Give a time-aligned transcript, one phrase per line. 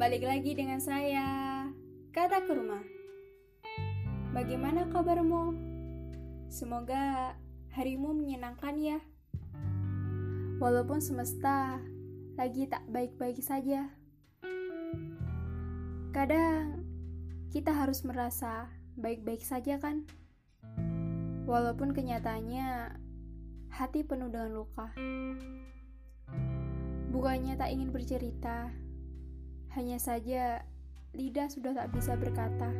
[0.00, 1.28] Balik lagi dengan saya,
[2.16, 2.80] Kata Kurma.
[4.32, 5.52] Bagaimana kabarmu?
[6.48, 7.36] Semoga
[7.76, 8.96] harimu menyenangkan ya.
[10.56, 11.84] Walaupun semesta
[12.40, 13.92] lagi tak baik-baik saja.
[16.16, 16.80] Kadang
[17.52, 20.08] kita harus merasa baik-baik saja kan?
[21.44, 22.96] Walaupun kenyataannya
[23.68, 24.96] hati penuh dengan luka.
[27.12, 28.72] Bukannya tak ingin bercerita,
[29.78, 30.66] hanya saja
[31.14, 32.70] lidah sudah tak bisa berkata.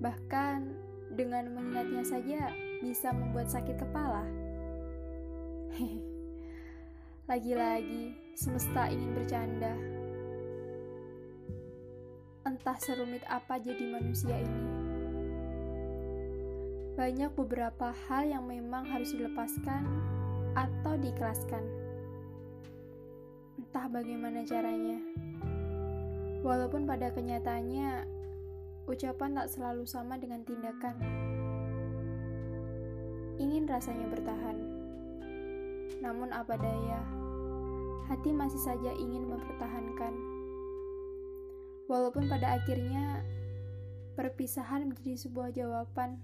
[0.00, 0.58] Bahkan
[1.12, 2.48] dengan mengingatnya saja
[2.80, 4.24] bisa membuat sakit kepala.
[7.30, 9.76] Lagi-lagi semesta ingin bercanda.
[12.48, 14.64] Entah serumit apa jadi manusia ini.
[16.96, 19.84] Banyak beberapa hal yang memang harus dilepaskan
[20.56, 21.87] atau diikhlaskan
[23.58, 25.02] entah bagaimana caranya.
[26.46, 28.06] Walaupun pada kenyataannya,
[28.86, 30.94] ucapan tak selalu sama dengan tindakan.
[33.42, 34.56] Ingin rasanya bertahan.
[35.98, 37.02] Namun apa daya,
[38.06, 40.14] hati masih saja ingin mempertahankan.
[41.90, 43.26] Walaupun pada akhirnya,
[44.14, 46.22] perpisahan menjadi sebuah jawaban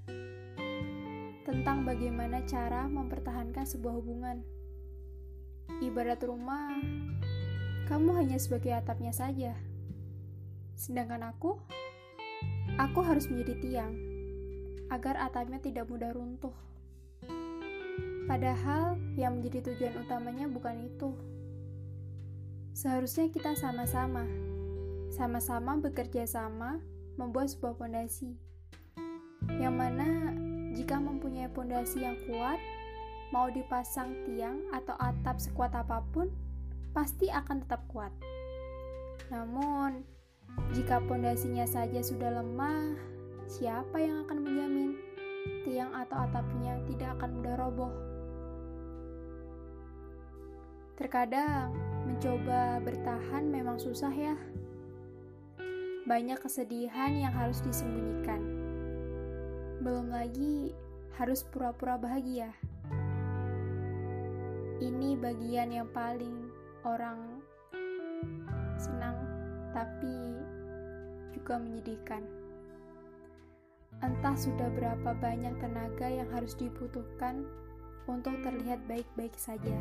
[1.42, 4.40] tentang bagaimana cara mempertahankan sebuah hubungan.
[5.80, 6.76] Ibarat rumah
[7.84, 9.52] kamu hanya sebagai atapnya saja.
[10.72, 11.60] Sedangkan aku,
[12.80, 13.94] aku harus menjadi tiang
[14.88, 16.54] agar atapnya tidak mudah runtuh.
[18.24, 21.12] Padahal yang menjadi tujuan utamanya bukan itu.
[22.72, 24.24] Seharusnya kita sama-sama,
[25.12, 26.80] sama-sama bekerja sama
[27.20, 28.34] membuat sebuah pondasi.
[29.60, 30.08] Yang mana
[30.72, 32.58] jika mempunyai pondasi yang kuat,
[33.30, 36.32] mau dipasang tiang atau atap sekuat apa pun,
[36.94, 38.14] pasti akan tetap kuat.
[39.28, 40.06] Namun,
[40.70, 42.94] jika pondasinya saja sudah lemah,
[43.50, 44.90] siapa yang akan menjamin
[45.66, 47.92] tiang atau atapnya tidak akan mudah roboh?
[50.94, 51.74] Terkadang
[52.06, 54.38] mencoba bertahan memang susah ya.
[56.06, 58.38] Banyak kesedihan yang harus disembunyikan.
[59.82, 60.70] Belum lagi
[61.18, 62.54] harus pura-pura bahagia.
[64.78, 66.43] Ini bagian yang paling
[66.84, 67.40] orang
[68.78, 69.16] senang
[69.72, 70.38] tapi
[71.34, 72.22] juga menyedihkan.
[74.04, 77.42] Entah sudah berapa banyak tenaga yang harus dibutuhkan
[78.04, 79.74] untuk terlihat baik-baik saja.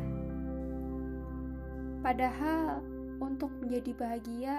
[2.00, 2.84] Padahal
[3.20, 4.56] untuk menjadi bahagia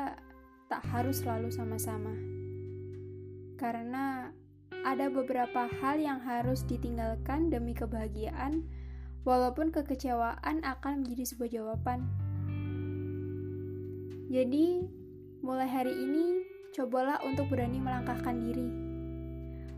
[0.69, 2.13] tak harus selalu sama-sama.
[3.56, 4.33] Karena
[4.85, 8.66] ada beberapa hal yang harus ditinggalkan demi kebahagiaan,
[9.25, 12.06] walaupun kekecewaan akan menjadi sebuah jawaban.
[14.25, 14.81] Jadi,
[15.46, 16.41] mulai hari ini,
[16.74, 18.69] cobalah untuk berani melangkahkan diri.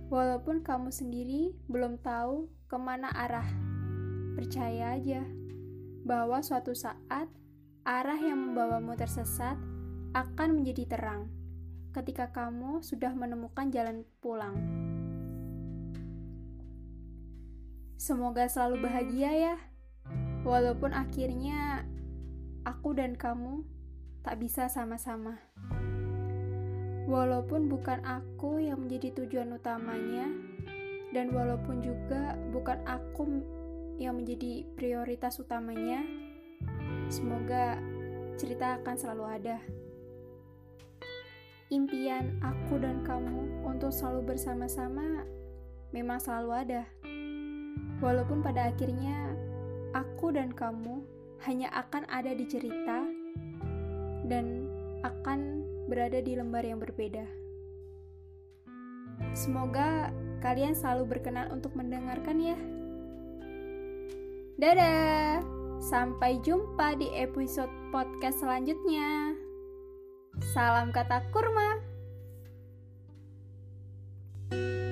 [0.08, 3.44] Walaupun kamu sendiri belum tahu ke mana arah,
[4.40, 5.19] percaya aja
[6.08, 7.28] bahwa suatu saat
[7.84, 9.59] arah yang membawamu tersesat
[10.16, 11.28] akan menjadi terang
[11.91, 14.56] ketika kamu sudah menemukan jalan pulang.
[18.00, 19.56] Semoga selalu bahagia ya,
[20.47, 21.84] walaupun akhirnya
[22.64, 23.68] aku dan kamu
[24.28, 25.40] tak bisa sama-sama.
[27.08, 30.28] Walaupun bukan aku yang menjadi tujuan utamanya,
[31.16, 33.24] dan walaupun juga bukan aku
[33.96, 36.04] yang menjadi prioritas utamanya,
[37.08, 37.80] semoga
[38.36, 39.58] cerita akan selalu ada.
[41.72, 45.24] Impian aku dan kamu untuk selalu bersama-sama
[45.96, 46.84] memang selalu ada.
[48.04, 49.32] Walaupun pada akhirnya
[49.96, 51.00] aku dan kamu
[51.48, 53.27] hanya akan ada di cerita
[54.28, 54.68] dan
[55.04, 57.24] akan berada di lembar yang berbeda.
[59.34, 60.12] Semoga
[60.44, 62.59] kalian selalu berkenan untuk mendengarkan ya.
[64.58, 65.41] Dadah,
[65.82, 69.34] sampai jumpa di episode podcast selanjutnya.
[70.53, 71.82] Salam kata kurma.
[74.47, 74.86] thank you